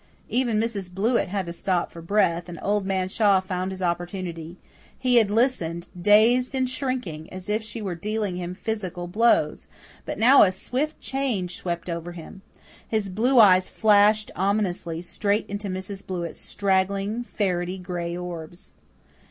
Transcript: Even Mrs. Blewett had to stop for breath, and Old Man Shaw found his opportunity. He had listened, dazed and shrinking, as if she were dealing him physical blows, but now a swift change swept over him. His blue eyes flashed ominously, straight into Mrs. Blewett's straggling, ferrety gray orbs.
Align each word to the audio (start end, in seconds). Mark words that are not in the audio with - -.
Even 0.29 0.59
Mrs. 0.59 0.91
Blewett 0.91 1.27
had 1.27 1.45
to 1.45 1.53
stop 1.53 1.91
for 1.91 2.01
breath, 2.01 2.49
and 2.49 2.57
Old 2.63 2.87
Man 2.87 3.07
Shaw 3.07 3.39
found 3.39 3.69
his 3.69 3.83
opportunity. 3.83 4.57
He 4.97 5.17
had 5.17 5.29
listened, 5.29 5.89
dazed 6.01 6.55
and 6.55 6.67
shrinking, 6.67 7.31
as 7.31 7.49
if 7.49 7.61
she 7.61 7.83
were 7.83 7.93
dealing 7.93 8.35
him 8.37 8.55
physical 8.55 9.05
blows, 9.05 9.67
but 10.03 10.17
now 10.17 10.41
a 10.41 10.49
swift 10.51 10.99
change 11.01 11.55
swept 11.57 11.87
over 11.87 12.13
him. 12.13 12.41
His 12.87 13.09
blue 13.09 13.39
eyes 13.39 13.69
flashed 13.69 14.31
ominously, 14.35 15.03
straight 15.03 15.47
into 15.47 15.67
Mrs. 15.67 16.03
Blewett's 16.07 16.39
straggling, 16.39 17.23
ferrety 17.23 17.77
gray 17.77 18.17
orbs. 18.17 18.71